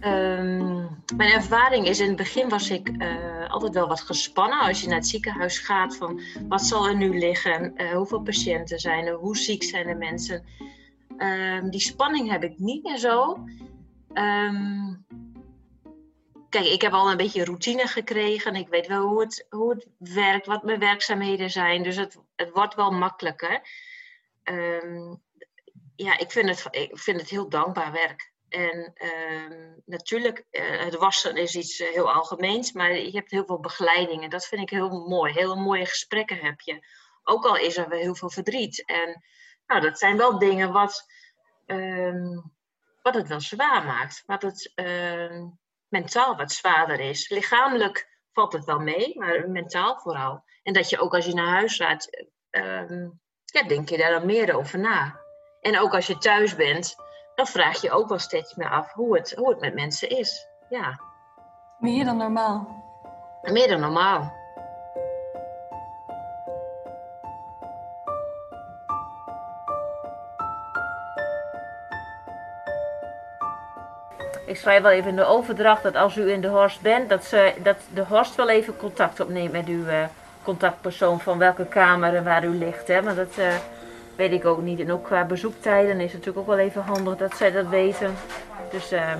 Ehm, 0.00 0.85
mijn 1.14 1.32
ervaring 1.32 1.86
is 1.86 2.00
in 2.00 2.08
het 2.08 2.16
begin 2.16 2.48
was 2.48 2.70
ik 2.70 2.88
eh, 2.88 3.50
altijd 3.50 3.74
wel 3.74 3.88
wat 3.88 4.00
gespannen 4.00 4.58
als 4.58 4.80
je 4.80 4.86
naar 4.86 4.96
het 4.96 5.06
ziekenhuis 5.06 5.58
gaat 5.58 5.96
van 5.96 6.20
wat 6.48 6.62
zal 6.62 6.86
er 6.86 6.96
nu 6.96 7.18
liggen, 7.18 7.76
Eh, 7.76 7.92
hoeveel 7.92 8.20
patiënten 8.20 8.78
zijn 8.78 9.06
er, 9.06 9.14
hoe 9.14 9.36
ziek 9.36 9.62
zijn 9.62 9.86
de 9.86 9.94
mensen. 9.94 10.44
Ehm, 11.18 11.70
die 11.70 11.80
spanning 11.80 12.30
heb 12.30 12.44
ik 12.44 12.58
niet 12.58 12.82
meer 12.82 12.98
zo. 12.98 13.44
Ehm, 14.12 14.94
kijk, 16.48 16.66
ik 16.66 16.82
heb 16.82 16.92
al 16.92 17.10
een 17.10 17.16
beetje 17.16 17.44
routine 17.44 17.86
gekregen. 17.86 18.54
Ik 18.54 18.68
weet 18.68 18.86
wel 18.86 19.06
hoe 19.06 19.20
het, 19.20 19.46
hoe 19.50 19.70
het 19.70 19.86
werkt, 19.98 20.46
wat 20.46 20.62
mijn 20.62 20.78
werkzaamheden 20.78 21.50
zijn. 21.50 21.82
Dus 21.82 21.96
het, 21.96 22.18
het 22.36 22.50
wordt 22.50 22.74
wel 22.74 22.90
makkelijker. 22.90 23.60
Ehm, 24.42 25.14
ja, 25.96 26.18
ik 26.18 26.30
vind, 26.30 26.48
het, 26.48 26.66
ik 26.70 26.98
vind 26.98 27.20
het 27.20 27.30
heel 27.30 27.48
dankbaar 27.48 27.92
werk. 27.92 28.34
En 28.48 28.92
ehm, 28.94 29.72
natuurlijk, 29.84 30.44
eh, 30.50 30.84
het 30.84 30.94
wassen 30.94 31.36
is 31.36 31.54
iets 31.54 31.80
eh, 31.80 31.88
heel 31.88 32.12
algemeens, 32.12 32.72
maar 32.72 32.96
je 32.96 33.16
hebt 33.16 33.30
heel 33.30 33.44
veel 33.44 33.60
begeleiding. 33.60 34.22
En 34.22 34.30
dat 34.30 34.46
vind 34.46 34.62
ik 34.62 34.70
heel 34.70 35.06
mooi. 35.08 35.32
Hele 35.32 35.56
mooie 35.56 35.86
gesprekken 35.86 36.38
heb 36.38 36.60
je. 36.60 36.86
Ook 37.24 37.44
al 37.44 37.56
is 37.56 37.76
er 37.76 37.88
wel 37.88 37.98
heel 37.98 38.14
veel 38.14 38.30
verdriet. 38.30 38.84
En 38.86 39.24
Nou, 39.66 39.80
dat 39.80 39.98
zijn 39.98 40.16
wel 40.16 40.38
dingen 40.38 40.72
wat, 40.72 41.06
ehm, 41.66 42.38
wat 43.02 43.14
het 43.14 43.28
wel 43.28 43.40
zwaar 43.40 43.84
maakt. 43.84 44.22
Wat 44.26 44.42
het 44.42 44.72
ehm, 44.74 45.46
mentaal 45.88 46.36
wat 46.36 46.52
zwaarder 46.52 47.00
is. 47.00 47.28
Lichamelijk 47.28 48.08
valt 48.32 48.52
het 48.52 48.64
wel 48.64 48.78
mee, 48.78 49.18
maar 49.18 49.48
mentaal 49.48 49.98
vooral. 49.98 50.44
En 50.62 50.72
dat 50.72 50.90
je 50.90 50.98
ook 51.00 51.14
als 51.14 51.26
je 51.26 51.34
naar 51.34 51.48
huis 51.48 51.76
gaat, 51.76 52.26
ja, 53.44 53.62
denk 53.62 53.88
je 53.88 53.96
daar 53.96 54.10
dan 54.10 54.26
meer 54.26 54.56
over 54.56 54.78
na. 54.78 55.20
En 55.60 55.78
ook 55.78 55.94
als 55.94 56.06
je 56.06 56.18
thuis 56.18 56.54
bent, 56.54 56.96
dan 57.36 57.46
vraag 57.46 57.80
je 57.80 57.90
ook 57.90 58.08
wel 58.08 58.18
steeds 58.18 58.54
meer 58.54 58.70
af 58.70 58.92
hoe 58.92 59.16
het, 59.16 59.32
hoe 59.36 59.50
het 59.50 59.60
met 59.60 59.74
mensen 59.74 60.08
is. 60.08 60.48
Ja. 60.68 61.00
Meer 61.78 62.04
dan 62.04 62.16
normaal. 62.16 62.84
Meer 63.42 63.68
dan 63.68 63.80
normaal. 63.80 64.32
Ik 74.46 74.56
schrijf 74.56 74.82
wel 74.82 74.90
even 74.90 75.10
in 75.10 75.16
de 75.16 75.24
overdracht 75.24 75.82
dat 75.82 75.94
als 75.94 76.16
u 76.16 76.30
in 76.30 76.40
de 76.40 76.48
Horst 76.48 76.80
bent, 76.80 77.08
dat, 77.08 77.24
ze, 77.24 77.54
dat 77.62 77.76
de 77.94 78.04
Horst 78.04 78.34
wel 78.34 78.48
even 78.48 78.76
contact 78.76 79.20
opneemt 79.20 79.52
met 79.52 79.66
uw 79.66 79.84
uh, 79.84 80.04
contactpersoon 80.42 81.20
van 81.20 81.38
welke 81.38 81.66
kamer 81.66 82.14
en 82.14 82.24
waar 82.24 82.44
u 82.44 82.58
ligt. 82.58 82.88
Hè? 82.88 83.02
Maar 83.02 83.14
dat 83.14 83.38
uh, 83.38 83.54
weet 84.16 84.32
ik 84.32 84.44
ook 84.44 84.62
niet. 84.62 84.80
En 84.80 84.92
ook 84.92 85.04
qua 85.04 85.24
bezoektijden 85.24 86.00
is 86.00 86.12
het 86.12 86.12
natuurlijk 86.12 86.38
ook 86.38 86.56
wel 86.56 86.64
even 86.64 86.82
handig 86.82 87.16
dat 87.16 87.36
zij 87.36 87.50
dat 87.50 87.68
weten. 87.68 88.14
Dus, 88.70 88.92
uh... 88.92 89.12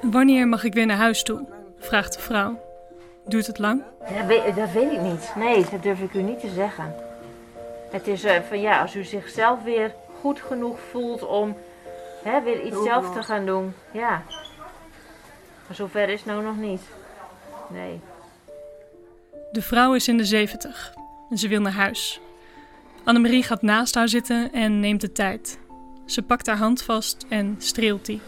Wanneer 0.00 0.48
mag 0.48 0.64
ik 0.64 0.74
weer 0.74 0.86
naar 0.86 0.96
huis 0.96 1.22
toe? 1.22 1.46
vraagt 1.78 2.12
de 2.12 2.20
vrouw. 2.20 2.60
Duurt 3.24 3.46
het 3.46 3.58
lang? 3.58 3.82
Ja, 4.14 4.26
weet, 4.26 4.56
dat 4.56 4.72
weet 4.72 4.92
ik 4.92 5.00
niet. 5.00 5.32
Nee, 5.36 5.64
dat 5.70 5.82
durf 5.82 6.00
ik 6.00 6.14
u 6.14 6.22
niet 6.22 6.40
te 6.40 6.48
zeggen. 6.48 6.94
Het 7.90 8.06
is 8.06 8.24
uh, 8.24 8.32
van 8.48 8.60
ja, 8.60 8.80
als 8.80 8.94
u 8.94 9.04
zichzelf 9.04 9.62
weer 9.62 9.94
goed 10.20 10.40
genoeg 10.40 10.78
voelt 10.90 11.26
om 11.26 11.56
hè, 12.22 12.42
weer 12.42 12.62
iets 12.62 12.82
zelf 12.82 13.14
te 13.14 13.22
gaan 13.22 13.46
doen. 13.46 13.74
Ja. 13.90 14.22
Maar 15.66 15.76
zover 15.76 16.08
is 16.08 16.20
het 16.20 16.26
nou 16.26 16.42
nog 16.42 16.56
niet. 16.56 16.82
Nee. 17.68 18.00
De 19.52 19.62
vrouw 19.62 19.94
is 19.94 20.08
in 20.08 20.16
de 20.16 20.24
zeventig 20.24 20.94
en 21.30 21.38
ze 21.38 21.48
wil 21.48 21.60
naar 21.60 21.72
huis. 21.72 22.20
Annemarie 23.04 23.42
gaat 23.42 23.62
naast 23.62 23.94
haar 23.94 24.08
zitten 24.08 24.52
en 24.52 24.80
neemt 24.80 25.00
de 25.00 25.12
tijd. 25.12 25.58
Ze 26.06 26.22
pakt 26.22 26.46
haar 26.46 26.56
hand 26.56 26.82
vast 26.82 27.26
en 27.28 27.56
streelt 27.58 28.06
die. 28.06 28.20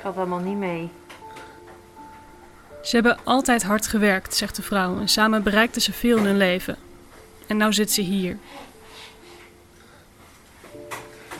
Valt 0.00 0.16
allemaal 0.16 0.38
niet 0.38 0.56
mee. 0.56 0.90
Ze 2.82 2.94
hebben 2.94 3.18
altijd 3.24 3.62
hard 3.62 3.86
gewerkt, 3.86 4.34
zegt 4.34 4.56
de 4.56 4.62
vrouw, 4.62 4.98
en 5.00 5.08
samen 5.08 5.42
bereikten 5.42 5.82
ze 5.82 5.92
veel 5.92 6.16
in 6.16 6.24
hun 6.24 6.36
leven. 6.36 6.76
En 7.46 7.56
nou 7.56 7.72
zit 7.72 7.92
ze 7.92 8.00
hier. 8.00 8.38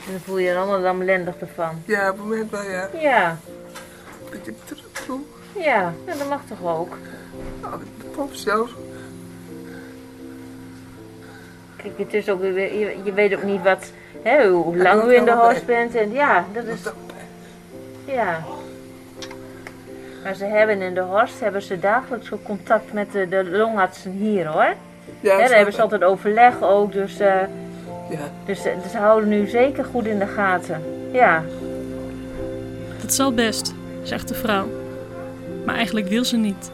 En 0.05 0.11
dan 0.11 0.19
voel 0.19 0.37
je 0.37 0.49
je 0.49 0.55
allemaal 0.55 0.79
lamlendig 0.79 1.35
ervan. 1.35 1.81
Ja, 1.85 2.09
op 2.09 2.17
het 2.17 2.25
moment 2.25 2.51
wel, 2.51 2.63
ja. 2.63 2.89
Ja. 2.93 3.39
Beetje. 4.31 4.53
Ja, 5.59 5.93
en 6.05 6.17
dat 6.17 6.29
mag 6.29 6.41
toch 6.47 6.77
ook? 6.77 6.97
Nou, 7.61 7.73
dat 7.97 8.11
klopt 8.13 8.39
zelfs. 8.39 8.71
Kijk, 11.75 11.97
het 11.97 12.13
is 12.13 12.29
ook, 12.29 12.41
je, 12.41 12.97
je 13.03 13.13
weet 13.13 13.35
ook 13.35 13.43
niet 13.43 13.63
wat, 13.63 13.91
hè, 14.21 14.49
hoe 14.49 14.77
lang 14.77 15.03
u 15.03 15.15
in 15.15 15.25
de 15.25 15.33
horst 15.33 15.65
bent. 15.65 15.95
En 15.95 16.11
ja, 16.11 16.45
dat 16.53 16.63
is... 16.63 16.81
Ja. 18.05 18.43
Maar 20.23 20.35
ze 20.35 20.45
hebben 20.45 20.81
in 20.81 20.93
de 20.93 21.01
Horst 21.01 21.39
hebben 21.39 21.61
ze 21.61 21.79
dagelijks 21.79 22.31
ook 22.31 22.43
contact 22.43 22.93
met 22.93 23.11
de, 23.11 23.27
de 23.27 23.49
longartsen 23.49 24.11
hier 24.11 24.47
hoor. 24.47 24.73
Ja, 25.19 25.37
daar 25.37 25.49
hebben 25.49 25.73
ze 25.73 25.81
altijd 25.81 26.03
overleg 26.03 26.61
ook, 26.61 26.91
dus, 26.91 27.19
uh, 27.19 27.27
ja. 28.09 28.29
dus, 28.45 28.61
dus 28.63 28.91
ze 28.91 28.97
houden 28.97 29.29
nu 29.29 29.47
zeker 29.47 29.85
goed 29.85 30.05
in 30.05 30.19
de 30.19 30.27
gaten. 30.27 30.81
Ja. 31.11 31.43
Dat 33.01 33.13
zal 33.13 33.33
best, 33.33 33.73
zegt 34.03 34.27
de 34.27 34.33
vrouw. 34.33 34.67
Maar 35.65 35.75
eigenlijk 35.75 36.07
wil 36.07 36.25
ze 36.25 36.37
niet. 36.37 36.71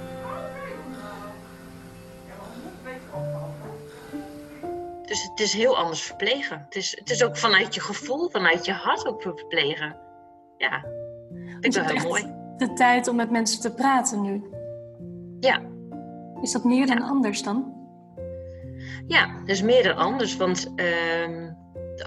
Dus 5.05 5.23
het 5.23 5.39
is 5.39 5.53
heel 5.53 5.77
anders 5.77 6.01
verplegen. 6.01 6.61
Het 6.65 6.75
is, 6.75 6.95
het 6.99 7.09
is 7.09 7.23
ook 7.23 7.37
vanuit 7.37 7.75
je 7.75 7.81
gevoel, 7.81 8.29
vanuit 8.29 8.65
je 8.65 8.71
hart 8.71 9.07
ook 9.07 9.21
verplegen. 9.21 9.95
Ja, 10.57 10.85
vind 11.59 11.75
ik 11.75 11.83
wel 11.83 11.97
heel 11.97 12.07
mooi. 12.07 12.33
De 12.57 12.73
tijd 12.73 13.07
om 13.07 13.15
met 13.15 13.31
mensen 13.31 13.61
te 13.61 13.73
praten 13.73 14.21
nu. 14.21 14.49
Ja. 15.39 15.61
Is 16.41 16.51
dat 16.51 16.63
meer 16.63 16.87
dan 16.87 17.01
anders 17.01 17.43
dan? 17.43 17.73
Ja, 19.07 19.39
dat 19.39 19.49
is 19.49 19.61
meer 19.61 19.83
dan 19.83 19.95
anders. 19.95 20.37
Want 20.37 20.71
uh, 20.75 21.49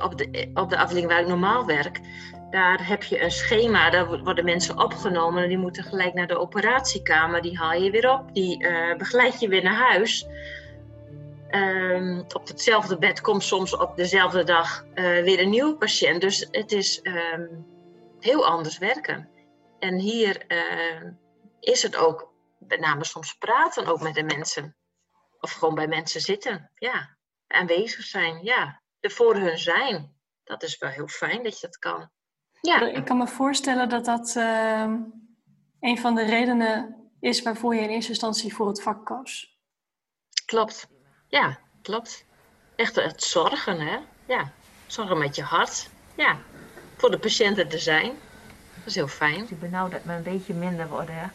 op, 0.03 0.19
de, 0.19 0.51
op 0.55 0.71
de 0.71 0.79
afdeling 0.79 1.07
waar 1.07 1.21
ik 1.21 1.27
normaal 1.27 1.67
werk, 1.67 2.01
daar 2.55 2.87
heb 2.87 3.03
je 3.03 3.21
een 3.21 3.31
schema. 3.31 3.91
Daar 3.91 4.23
worden 4.23 4.45
mensen 4.45 4.79
opgenomen 4.79 5.43
en 5.43 5.49
die 5.49 5.59
moeten 5.59 5.85
gelijk 5.85 6.15
naar 6.15 6.27
de 6.27 6.39
operatiekamer. 6.39 7.43
Die 7.43 7.59
haal 7.59 7.73
je 7.73 7.91
weer 7.91 8.11
op, 8.11 8.35
die 8.35 8.65
uh, 8.65 8.97
begeleid 8.97 9.41
je 9.41 9.49
weer 9.49 9.63
naar 9.63 9.91
huis. 9.91 10.27
Um, 11.51 12.25
op 12.33 12.49
hetzelfde 12.49 12.99
bed 12.99 13.21
komt 13.21 13.43
soms 13.43 13.77
op 13.77 13.97
dezelfde 13.97 14.45
dag 14.45 14.85
uh, 14.85 14.95
weer 15.23 15.41
een 15.41 15.51
nieuwe 15.51 15.77
patiënt. 15.77 16.21
Dus 16.21 16.49
het 16.51 16.73
is 16.73 17.01
um, 17.03 17.67
heel 18.21 18.47
anders 18.47 18.79
werken. 18.79 19.29
En 19.79 19.99
hier 19.99 20.45
uh, 20.49 21.11
is 21.61 21.83
het 21.83 21.97
ook 21.97 22.33
met 22.59 22.81
name 22.81 23.05
soms 23.05 23.35
praten 23.35 23.87
ook 23.87 24.01
met 24.01 24.15
de 24.15 24.25
mensen. 24.25 24.77
Of 25.41 25.53
gewoon 25.53 25.75
bij 25.75 25.89
mensen 25.89 26.21
zitten. 26.21 26.71
Ja, 26.75 27.17
aanwezig 27.47 28.05
zijn. 28.05 28.45
Ja, 28.45 28.83
er 29.01 29.11
voor 29.11 29.35
hun 29.35 29.59
zijn. 29.59 30.17
Dat 30.45 30.63
is 30.63 30.79
wel 30.79 30.91
heel 30.91 31.09
fijn 31.09 31.43
dat 31.43 31.61
je 31.61 31.67
dat 31.67 31.79
kan. 31.79 32.11
Ja. 32.67 32.81
Ik 32.81 33.05
kan 33.05 33.19
me 33.19 33.27
voorstellen 33.27 33.89
dat 33.89 34.05
dat 34.05 34.35
uh, 34.37 34.93
een 35.81 35.99
van 35.99 36.15
de 36.15 36.25
redenen 36.25 36.95
is 37.21 37.43
waarvoor 37.43 37.75
je 37.75 37.81
in 37.81 37.89
eerste 37.89 38.11
instantie 38.11 38.55
voor 38.55 38.69
het 38.69 38.83
vak 38.83 39.05
koos. 39.07 39.59
Klopt. 40.47 40.89
Ja, 41.29 41.59
klopt. 41.83 42.25
Echt 42.77 42.95
het 42.95 43.23
zorgen, 43.23 43.81
hè? 43.81 43.97
Ja, 44.27 44.53
zorgen 44.87 45.19
met 45.19 45.37
je 45.37 45.43
hart. 45.43 45.91
Ja, 46.15 46.37
voor 46.97 47.11
de 47.11 47.19
patiënten 47.19 47.69
te 47.69 47.79
zijn. 47.79 48.13
Dat 48.75 48.87
is 48.87 48.95
heel 48.95 49.09
fijn. 49.09 49.41
Als 49.41 49.49
die 49.49 49.59
benauwdheid 49.59 50.05
maar 50.05 50.17
een 50.17 50.23
beetje 50.23 50.55
minder 50.55 50.89
wordt, 50.89 51.11
hè? 51.11 51.27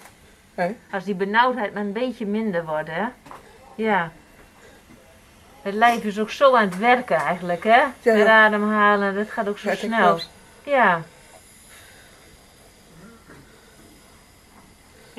Hey? 0.54 0.78
Als 0.92 1.04
die 1.04 1.16
benauwdheid 1.16 1.74
maar 1.74 1.84
een 1.84 1.94
beetje 1.94 2.26
minder 2.26 2.66
wordt, 2.66 2.90
hè? 2.90 3.06
Ja. 3.76 4.12
Het 5.62 5.74
lijf 5.74 6.04
is 6.04 6.20
ook 6.20 6.32
zo 6.32 6.56
aan 6.56 6.70
het 6.70 6.78
werken 6.78 7.18
eigenlijk, 7.18 7.64
hè? 7.64 7.80
Ja, 7.80 7.94
ja. 8.02 8.14
Met 8.14 8.28
ademhalen, 8.28 9.16
dat 9.16 9.30
gaat 9.30 9.48
ook 9.48 9.58
zo 9.58 9.70
ja, 9.70 9.76
snel. 9.76 10.20
Ja. 10.64 11.02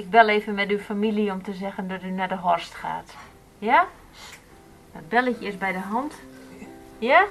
Ik 0.00 0.10
bel 0.10 0.28
even 0.28 0.54
met 0.54 0.70
uw 0.70 0.78
familie 0.78 1.32
om 1.32 1.42
te 1.42 1.52
zeggen 1.52 1.88
dat 1.88 2.02
u 2.02 2.10
naar 2.10 2.28
de 2.28 2.36
Horst 2.36 2.74
gaat. 2.74 3.16
Ja? 3.58 3.86
Het 4.92 5.08
belletje 5.08 5.46
is 5.46 5.58
bij 5.58 5.72
de 5.72 5.78
hand. 5.78 6.14
Ja? 6.98 7.26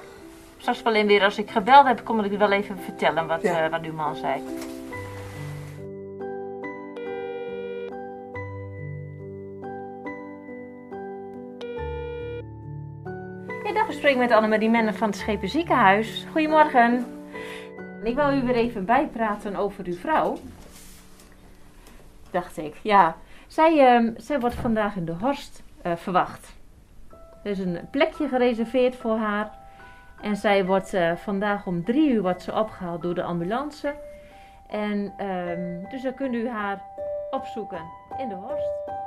Straks 0.58 0.82
wel 0.82 0.94
in 0.94 1.06
weer 1.06 1.24
als 1.24 1.38
ik 1.38 1.50
gebeld 1.50 1.86
heb, 1.86 2.04
kom 2.04 2.20
ik 2.20 2.32
u 2.32 2.38
wel 2.38 2.52
even 2.52 2.78
vertellen 2.78 3.26
wat, 3.26 3.42
ja. 3.42 3.64
uh, 3.64 3.70
wat 3.70 3.82
uw 3.82 3.92
man 3.92 4.16
zei. 4.16 4.42
Dag, 13.74 13.88
ik 13.88 13.96
spreek 13.96 14.16
met 14.16 14.30
Annemarie 14.30 14.70
Menne 14.70 14.92
van 14.92 15.08
het 15.08 15.18
Schepen 15.18 15.48
Ziekenhuis. 15.48 16.26
Goedemorgen. 16.30 17.06
Ik 18.04 18.14
wil 18.14 18.32
u 18.32 18.42
weer 18.42 18.54
even 18.54 18.84
bijpraten 18.84 19.56
over 19.56 19.84
uw 19.86 19.96
vrouw. 19.96 20.38
Dacht 22.30 22.56
ik, 22.56 22.76
ja. 22.82 23.16
Zij, 23.46 24.00
uh, 24.00 24.10
zij 24.16 24.40
wordt 24.40 24.54
vandaag 24.54 24.96
in 24.96 25.04
de 25.04 25.12
Horst 25.12 25.62
uh, 25.86 25.96
verwacht. 25.96 26.52
Er 27.42 27.50
is 27.50 27.58
een 27.58 27.88
plekje 27.90 28.28
gereserveerd 28.28 28.96
voor 28.96 29.16
haar. 29.16 29.58
En 30.20 30.36
zij 30.36 30.64
wordt 30.64 30.94
uh, 30.94 31.16
vandaag 31.16 31.66
om 31.66 31.84
drie 31.84 32.10
uur 32.10 32.22
wordt 32.22 32.42
ze 32.42 32.52
opgehaald 32.52 33.02
door 33.02 33.14
de 33.14 33.22
ambulance. 33.22 33.94
En 34.68 35.26
um, 35.26 35.88
dus 35.88 36.02
dan 36.02 36.14
kunt 36.14 36.34
u 36.34 36.48
haar 36.48 36.82
opzoeken 37.30 37.82
in 38.18 38.28
de 38.28 38.34
Horst. 38.34 38.98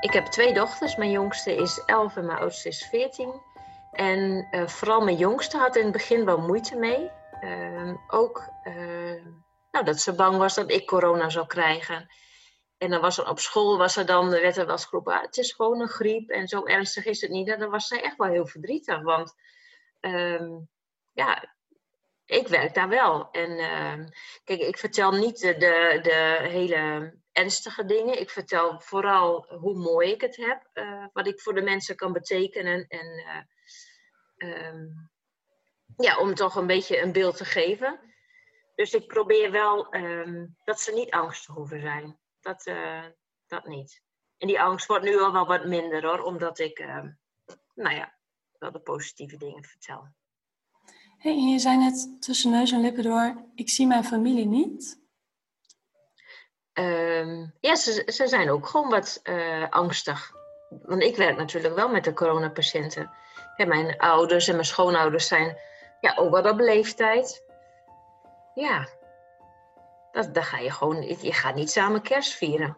Ik 0.00 0.12
heb 0.12 0.24
twee 0.24 0.54
dochters. 0.54 0.96
Mijn 0.96 1.10
jongste 1.10 1.54
is 1.56 1.82
11 1.86 2.16
en 2.16 2.26
mijn 2.26 2.38
oudste 2.38 2.68
is 2.68 2.86
14. 2.86 3.32
En 3.92 4.46
uh, 4.50 4.66
vooral 4.66 5.00
mijn 5.00 5.16
jongste 5.16 5.58
had 5.58 5.76
in 5.76 5.82
het 5.82 5.92
begin 5.92 6.24
wel 6.24 6.40
moeite 6.40 6.76
mee. 6.76 7.10
Uh, 7.86 7.94
ook 8.06 8.48
uh, 8.64 9.24
nou, 9.70 9.84
dat 9.84 10.00
ze 10.00 10.14
bang 10.14 10.36
was 10.36 10.54
dat 10.54 10.70
ik 10.70 10.86
corona 10.86 11.28
zou 11.28 11.46
krijgen. 11.46 12.08
En 12.78 12.90
dan 12.90 13.00
was 13.00 13.18
er 13.18 13.28
op 13.28 13.38
school, 13.38 13.78
was 13.78 13.96
er 13.96 14.06
dan, 14.06 14.30
werd 14.30 14.56
er 14.56 14.66
wel 14.66 14.78
geroepen, 14.78 15.14
ah, 15.14 15.22
het 15.22 15.36
is 15.36 15.52
gewoon 15.52 15.80
een 15.80 15.88
griep 15.88 16.30
en 16.30 16.48
zo 16.48 16.64
ernstig 16.64 17.04
is 17.04 17.20
het 17.20 17.30
niet. 17.30 17.48
En 17.48 17.58
dan 17.58 17.70
was 17.70 17.86
zij 17.86 18.02
echt 18.02 18.16
wel 18.16 18.28
heel 18.28 18.46
verdrietig, 18.46 19.02
want 19.02 19.34
um, 20.00 20.68
ja, 21.12 21.54
ik 22.24 22.48
werk 22.48 22.74
daar 22.74 22.88
wel. 22.88 23.30
En 23.30 23.56
kijk, 24.44 24.60
ik 24.60 24.78
vertel 24.78 25.12
niet 25.12 25.40
de, 25.40 25.56
de, 26.02 26.38
hele 26.48 27.14
ernstige 27.32 27.84
dingen. 27.84 28.20
Ik 28.20 28.30
vertel 28.30 28.80
vooral 28.80 29.46
hoe 29.48 29.78
mooi 29.78 30.10
ik 30.10 30.20
het 30.20 30.36
heb, 30.36 30.68
uh, 30.74 31.06
wat 31.12 31.26
ik 31.26 31.40
voor 31.40 31.54
de 31.54 31.62
mensen 31.62 31.96
kan 31.96 32.12
betekenen. 32.12 32.86
En 32.88 33.24
um, 34.36 35.10
ja, 35.96 36.18
om 36.18 36.34
toch 36.34 36.56
een 36.56 36.66
beetje 36.66 37.02
een 37.02 37.12
beeld 37.12 37.36
te 37.36 37.44
geven. 37.44 38.00
Dus 38.74 38.94
ik 38.94 39.06
probeer 39.06 39.50
wel 39.50 39.94
um, 39.94 40.56
dat 40.64 40.80
ze 40.80 40.92
niet 40.92 41.10
angstig 41.10 41.54
hoeven 41.54 41.80
zijn. 41.80 42.18
Dat, 42.40 42.66
uh, 42.66 43.04
dat 43.46 43.66
niet. 43.66 44.02
En 44.38 44.46
die 44.46 44.60
angst 44.60 44.86
wordt 44.86 45.04
nu 45.04 45.20
al 45.20 45.32
wel 45.32 45.46
wat 45.46 45.64
minder 45.64 46.06
hoor, 46.06 46.22
omdat 46.22 46.58
ik, 46.58 46.78
nou 47.74 47.94
ja, 47.94 48.14
wel 48.58 48.72
de 48.72 48.80
positieve 48.80 49.36
dingen 49.36 49.64
vertel. 49.64 50.08
Hey, 51.18 51.36
je 51.36 51.58
zei 51.58 51.76
net 51.76 52.16
tussen 52.20 52.50
neus 52.50 52.72
en 52.72 52.80
lippen 52.80 53.02
door, 53.02 53.44
ik 53.54 53.70
zie 53.70 53.86
mijn 53.86 54.04
familie 54.04 54.46
niet. 54.46 55.04
Um, 56.72 57.54
ja, 57.60 57.76
ze, 57.76 58.02
ze 58.06 58.26
zijn 58.26 58.50
ook 58.50 58.66
gewoon 58.66 58.88
wat 58.88 59.20
uh, 59.24 59.68
angstig. 59.70 60.32
Want 60.82 61.02
ik 61.02 61.16
werk 61.16 61.36
natuurlijk 61.36 61.74
wel 61.74 61.88
met 61.88 62.04
de 62.04 62.12
coronapatiënten. 62.12 63.10
Ja, 63.56 63.66
mijn 63.66 63.98
ouders 63.98 64.48
en 64.48 64.54
mijn 64.54 64.66
schoonouders 64.66 65.26
zijn 65.26 65.58
ja, 66.06 66.22
ook 66.22 66.30
wel 66.30 66.52
op 66.52 66.58
leeftijd. 66.58 67.44
Ja, 68.54 68.88
dat, 70.12 70.34
dat 70.34 70.44
ga 70.44 70.58
je 70.58 70.70
gewoon, 70.70 71.02
je 71.02 71.32
gaat 71.32 71.54
niet 71.54 71.70
samen 71.70 72.02
kerst 72.02 72.32
vieren. 72.34 72.76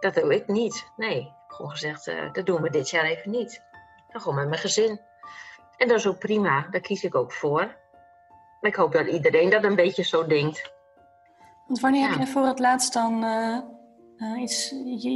Dat 0.00 0.14
doe 0.14 0.34
ik 0.34 0.46
niet. 0.46 0.90
Nee, 0.96 1.32
gewoon 1.48 1.70
gezegd, 1.70 2.06
uh, 2.06 2.32
dat 2.32 2.46
doen 2.46 2.62
we 2.62 2.70
dit 2.70 2.90
jaar 2.90 3.04
even 3.04 3.30
niet. 3.30 3.62
Dan 4.12 4.20
gewoon 4.20 4.36
met 4.36 4.48
mijn 4.48 4.60
gezin. 4.60 5.00
En 5.76 5.88
dat 5.88 5.96
is 5.96 6.06
ook 6.06 6.18
prima, 6.18 6.66
daar 6.70 6.80
kies 6.80 7.04
ik 7.04 7.14
ook 7.14 7.32
voor. 7.32 7.76
Maar 8.60 8.70
ik 8.70 8.76
hoop 8.76 8.92
dat 8.92 9.06
iedereen 9.06 9.50
dat 9.50 9.64
een 9.64 9.74
beetje 9.74 10.02
zo 10.02 10.26
denkt. 10.26 10.72
Want 11.66 11.80
wanneer 11.80 12.02
ja. 12.02 12.08
heb 12.08 12.18
je 12.18 12.26
voor 12.26 12.46
het 12.46 12.58
laatst 12.58 12.92
dan 12.92 13.24
uh, 13.24 13.58
uh, 14.16 14.40
iets, 14.40 14.74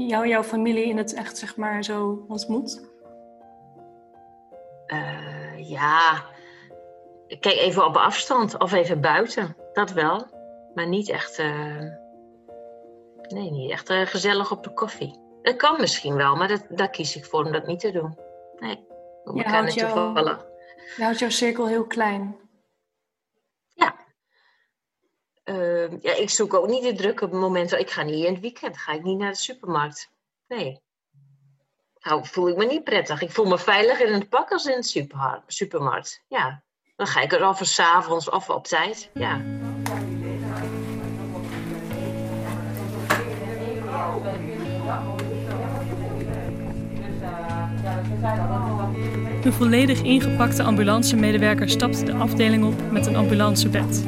jou, 0.09 0.29
jouw 0.29 0.43
familie 0.43 0.85
in 0.85 0.97
het 0.97 1.15
echt 1.15 1.39
zeg 1.39 1.57
maar 1.57 1.85
zo 1.85 2.25
ontmoet? 2.29 2.91
Ja, 5.57 6.25
kijk 7.41 7.57
even 7.57 7.87
op 7.87 7.97
afstand 7.97 8.59
of 8.59 8.73
even 8.73 9.01
buiten, 9.01 9.57
dat 9.73 9.91
wel. 9.91 10.27
Maar 10.75 10.87
niet 10.87 11.09
echt, 11.09 11.39
nee, 13.29 13.51
niet 13.51 13.71
echt 13.71 13.93
gezellig 13.93 14.51
op 14.51 14.65
de 14.65 14.73
koffie. 14.73 15.21
Dat 15.43 15.57
kan 15.57 15.81
misschien 15.81 16.15
wel, 16.15 16.37
maar 16.37 16.49
dat, 16.49 16.67
daar 16.69 16.91
kies 16.91 17.17
ik 17.17 17.25
voor 17.25 17.45
om 17.45 17.53
dat 17.53 17.67
niet 17.67 17.81
te 17.81 17.91
doen. 17.91 18.19
Nee, 18.59 18.85
we 19.25 19.35
je 19.35 19.43
houdt, 19.43 19.75
jou, 19.75 20.21
je 20.97 21.03
houdt 21.03 21.19
jouw 21.19 21.31
cirkel 21.31 21.67
heel 21.67 21.87
klein. 21.87 22.43
Uh, 25.45 26.03
ja, 26.03 26.15
ik 26.15 26.31
zoek 26.31 26.55
ook 26.55 26.69
niet 26.69 26.83
de 26.83 26.95
drukke 26.95 27.27
momenten. 27.27 27.79
Ik 27.79 27.91
ga 27.91 28.03
niet 28.03 28.25
in 28.25 28.33
het 28.33 28.41
weekend, 28.41 28.79
ga 28.79 28.93
ik 28.93 29.03
niet 29.03 29.19
naar 29.19 29.31
de 29.31 29.39
supermarkt. 29.39 30.11
Nee. 30.47 30.81
Nou, 32.01 32.27
voel 32.27 32.49
ik 32.49 32.57
me 32.57 32.65
niet 32.65 32.85
prettig. 32.85 33.23
Ik 33.23 33.31
voel 33.31 33.45
me 33.45 33.59
veiliger 33.59 34.07
in 34.07 34.13
het 34.13 34.29
pak 34.29 34.51
als 34.51 34.67
in 34.67 34.81
de 34.81 35.43
supermarkt. 35.47 36.23
Ja. 36.29 36.63
Dan 36.97 37.07
ga 37.07 37.21
ik 37.21 37.33
er 37.33 37.49
of 37.49 37.61
s'avonds 37.63 38.31
of 38.31 38.49
op 38.49 38.67
tijd. 38.67 39.11
Ja. 39.15 39.41
Een 49.43 49.53
volledig 49.53 50.03
ingepakte 50.03 50.63
ambulancemedewerker 50.63 51.69
stapt 51.69 52.07
de 52.07 52.15
afdeling 52.15 52.65
op 52.65 52.93
met 52.93 53.07
een 53.07 53.17
ambulancebed. 53.17 54.05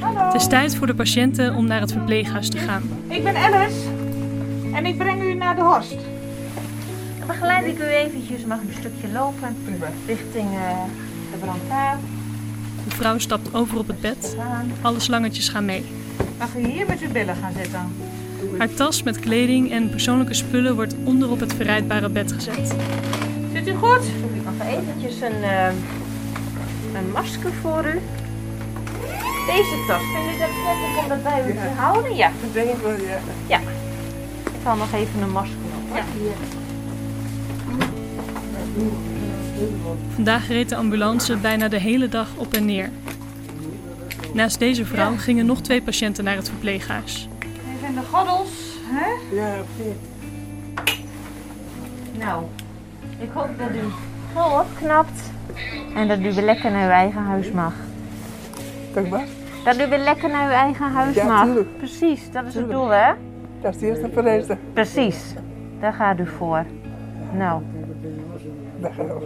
Het 0.00 0.34
is 0.34 0.46
tijd 0.46 0.76
voor 0.76 0.86
de 0.86 0.94
patiënten 0.94 1.54
om 1.54 1.66
naar 1.66 1.80
het 1.80 1.92
verpleeghuis 1.92 2.50
te 2.50 2.58
gaan. 2.58 2.82
Ik 3.08 3.22
ben 3.22 3.36
Alice 3.36 3.88
en 4.74 4.86
ik 4.86 4.98
breng 4.98 5.22
u 5.22 5.34
naar 5.34 5.56
de 5.56 5.62
Horst. 5.62 5.96
Dan 7.28 7.36
begeleid 7.36 7.66
ik 7.66 7.78
u 7.78 7.84
eventjes, 7.84 8.44
mag 8.44 8.58
een 8.58 8.74
stukje 8.78 9.08
lopen 9.12 9.56
richting 10.06 10.46
uh, 10.52 10.82
de 11.32 11.38
brancard. 11.38 11.98
De 12.88 12.94
vrouw 12.94 13.18
stapt 13.18 13.54
over 13.54 13.78
op 13.78 13.86
het 13.86 14.00
bed. 14.00 14.36
Alle 14.80 15.00
slangetjes 15.00 15.48
gaan 15.48 15.64
mee. 15.64 15.84
Mag 16.38 16.56
u 16.56 16.66
hier 16.66 16.86
met 16.86 17.00
uw 17.00 17.10
billen 17.12 17.36
gaan 17.36 17.52
zitten? 17.56 17.92
Haar 18.58 18.74
tas 18.74 19.02
met 19.02 19.20
kleding 19.20 19.70
en 19.70 19.90
persoonlijke 19.90 20.34
spullen 20.34 20.74
wordt 20.74 20.94
onder 21.04 21.30
op 21.30 21.40
het 21.40 21.54
verrijdbare 21.54 22.08
bed 22.08 22.32
gezet. 22.32 22.74
Zit 23.52 23.68
u 23.68 23.74
goed? 23.74 24.04
Ik 24.34 24.44
mag 24.44 24.66
eventjes 24.66 25.20
een, 25.20 25.40
uh, 25.40 25.66
een 26.94 27.10
masker 27.12 27.52
voor 27.52 27.84
u. 27.86 28.00
Deze 29.46 29.84
tas, 29.86 30.02
vind 30.02 30.24
je 30.24 30.38
dat 30.38 30.50
prettig 30.64 31.02
om 31.02 31.08
dat 31.08 31.22
bij 31.22 31.48
u 31.48 31.52
te 31.52 31.80
houden? 31.80 32.16
Ja. 32.16 32.30
Dat 32.42 32.52
denk 32.52 32.70
ik 32.70 32.82
wel, 32.82 32.92
ja. 32.92 33.18
Ja. 33.46 33.58
Ik 34.44 34.64
zal 34.64 34.76
nog 34.76 34.92
even 34.92 35.22
een 35.22 35.32
masker 35.32 35.56
op. 35.90 35.96
Ja. 35.96 36.04
Vandaag 40.14 40.48
reed 40.48 40.68
de 40.68 40.76
ambulance 40.76 41.36
bijna 41.36 41.68
de 41.68 41.78
hele 41.78 42.08
dag 42.08 42.28
op 42.36 42.54
en 42.54 42.64
neer. 42.64 42.90
Naast 44.32 44.58
deze 44.58 44.84
vrouw 44.84 45.10
ja. 45.10 45.18
gingen 45.18 45.46
nog 45.46 45.60
twee 45.60 45.82
patiënten 45.82 46.24
naar 46.24 46.36
het 46.36 46.48
verpleeghuis. 46.48 47.28
Even 47.38 47.94
de 47.94 48.00
goddels, 48.12 48.50
hè? 48.82 49.36
Ja, 49.36 49.54
oké. 49.60 49.94
Nou, 52.18 52.44
ik 53.18 53.28
hoop 53.32 53.58
dat 53.58 53.68
u 53.70 53.80
vol 54.32 54.60
opknapt 54.60 55.22
en 55.94 56.08
dat 56.08 56.18
u 56.18 56.22
weer 56.22 56.44
lekker 56.44 56.70
naar 56.70 56.84
uw 56.84 56.92
eigen 56.92 57.22
huis 57.22 57.50
mag. 57.50 57.74
Kijk 58.92 59.08
maar. 59.08 59.26
Dat 59.64 59.80
u 59.80 59.88
weer 59.88 59.98
lekker 59.98 60.30
naar 60.30 60.46
uw 60.46 60.52
eigen 60.52 60.90
huis 60.92 61.14
ja, 61.14 61.24
mag. 61.24 61.44
Tuurlijk. 61.44 61.76
Precies, 61.76 62.30
dat 62.30 62.46
is 62.46 62.52
tuurlijk. 62.52 62.72
het 62.72 62.82
doel, 62.82 62.88
hè? 62.88 63.12
Dat 63.60 63.74
is 63.74 63.80
de 63.80 63.86
eerste 63.86 64.10
vereiste. 64.12 64.56
Precies, 64.72 65.34
daar 65.80 65.92
gaat 65.92 66.18
u 66.18 66.26
voor. 66.26 66.64
Nou, 67.32 67.62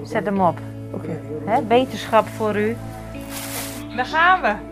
zet 0.03 0.25
hem 0.25 0.41
op. 0.41 0.59
Oké. 0.93 1.21
Okay. 1.45 1.65
Beterschap 1.67 2.27
voor 2.27 2.57
u. 2.57 2.77
Daar 3.97 4.07
gaan 4.07 4.41
we. 4.41 4.71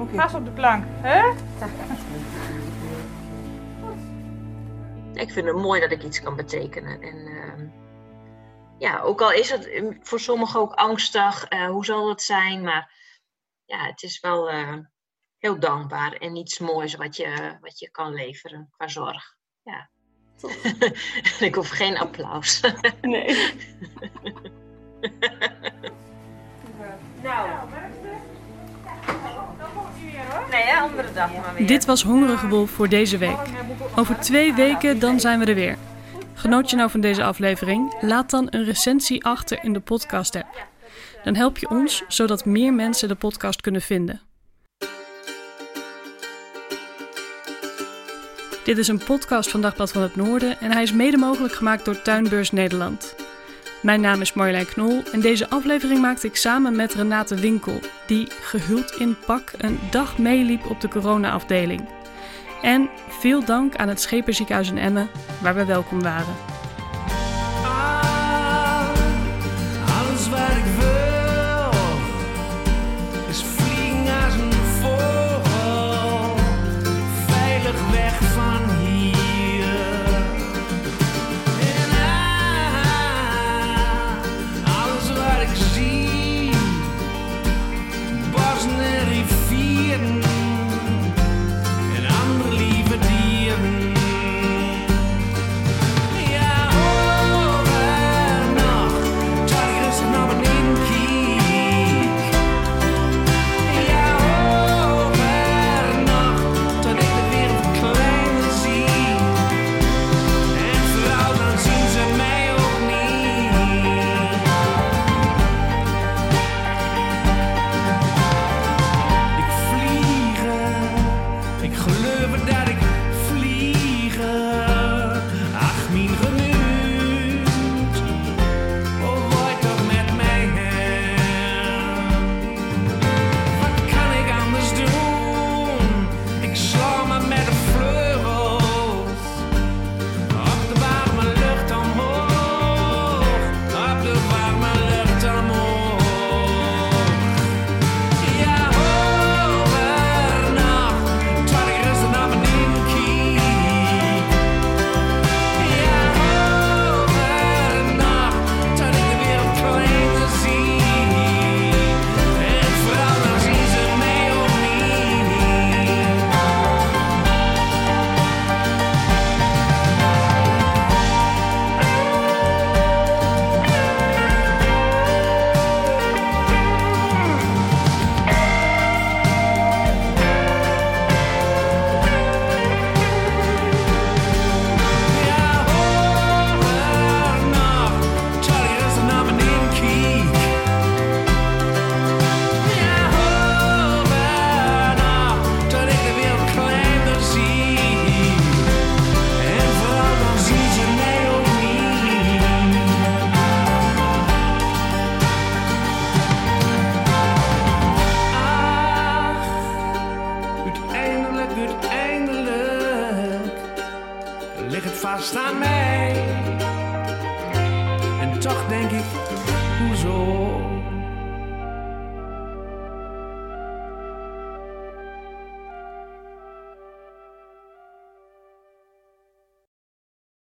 Okay. 0.00 0.14
Vast 0.14 0.34
op 0.34 0.44
de 0.44 0.50
plank, 0.50 0.84
hè? 0.88 1.32
Ik 5.14 5.30
vind 5.30 5.46
het 5.46 5.56
mooi 5.56 5.80
dat 5.80 5.90
ik 5.90 6.02
iets 6.02 6.22
kan 6.22 6.36
betekenen. 6.36 7.02
En 7.02 7.16
uh, 7.16 7.68
ja, 8.78 9.00
ook 9.00 9.20
al 9.20 9.32
is 9.32 9.50
het 9.50 9.70
voor 10.00 10.20
sommigen 10.20 10.60
ook 10.60 10.72
angstig, 10.72 11.52
uh, 11.52 11.68
hoe 11.68 11.84
zal 11.84 12.08
het 12.08 12.22
zijn? 12.22 12.62
Maar 12.62 12.92
ja, 13.64 13.86
het 13.86 14.02
is 14.02 14.20
wel 14.20 14.52
uh, 14.52 14.78
heel 15.38 15.58
dankbaar 15.58 16.12
en 16.12 16.36
iets 16.36 16.58
moois 16.58 16.94
wat 16.94 17.16
je, 17.16 17.58
wat 17.60 17.78
je 17.78 17.90
kan 17.90 18.14
leveren 18.14 18.68
qua 18.76 18.88
zorg. 18.88 19.36
Ja. 19.62 19.90
ik 21.40 21.54
hoef 21.54 21.68
geen 21.68 21.98
applaus. 21.98 22.60
nee. 23.00 23.52
nou. 27.22 27.48
Nee, 30.50 30.74
andere 30.74 31.12
dag 31.14 31.32
maar 31.32 31.54
weer. 31.56 31.66
Dit 31.66 31.84
was 31.84 32.02
Hongerige 32.02 32.48
Wolf 32.48 32.70
voor 32.70 32.88
deze 32.88 33.18
week. 33.18 33.38
Over 33.96 34.20
twee 34.20 34.54
weken 34.54 34.98
dan 34.98 35.20
zijn 35.20 35.38
we 35.38 35.44
er 35.44 35.54
weer. 35.54 35.76
Genoot 36.34 36.70
je 36.70 36.76
nou 36.76 36.90
van 36.90 37.00
deze 37.00 37.24
aflevering? 37.24 37.94
Laat 38.00 38.30
dan 38.30 38.46
een 38.50 38.64
recensie 38.64 39.24
achter 39.24 39.58
in 39.62 39.72
de 39.72 39.80
podcast 39.80 40.36
app. 40.36 40.66
Dan 41.24 41.34
help 41.34 41.58
je 41.58 41.68
ons 41.68 42.02
zodat 42.08 42.44
meer 42.44 42.74
mensen 42.74 43.08
de 43.08 43.14
podcast 43.14 43.60
kunnen 43.60 43.82
vinden. 43.82 44.20
Dit 48.70 48.78
is 48.78 48.88
een 48.88 49.04
podcast 49.04 49.50
van 49.50 49.60
Dagblad 49.60 49.92
van 49.92 50.02
het 50.02 50.16
Noorden 50.16 50.60
en 50.60 50.72
hij 50.72 50.82
is 50.82 50.92
mede 50.92 51.16
mogelijk 51.16 51.54
gemaakt 51.54 51.84
door 51.84 52.02
Tuinbeurs 52.02 52.50
Nederland. 52.50 53.14
Mijn 53.82 54.00
naam 54.00 54.20
is 54.20 54.32
Marjolein 54.32 54.66
Knol 54.66 55.02
en 55.12 55.20
deze 55.20 55.48
aflevering 55.48 56.00
maakte 56.00 56.26
ik 56.26 56.36
samen 56.36 56.76
met 56.76 56.94
Renate 56.94 57.34
Winkel, 57.34 57.80
die 58.06 58.28
gehuld 58.40 58.94
in 58.98 59.16
pak 59.26 59.52
een 59.56 59.78
dag 59.90 60.18
meeliep 60.18 60.70
op 60.70 60.80
de 60.80 60.88
corona-afdeling. 60.88 61.88
En 62.62 62.88
veel 63.08 63.44
dank 63.44 63.76
aan 63.76 63.88
het 63.88 64.00
Schepenziekenhuis 64.00 64.70
in 64.70 64.78
Emmen, 64.78 65.10
waar 65.42 65.54
we 65.54 65.64
welkom 65.64 66.02
waren. 66.02 66.49